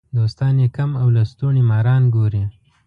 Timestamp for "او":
1.01-1.07